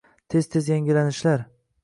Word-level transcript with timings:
Tez-tez 0.33 0.69
yangilanishlar 0.71 1.45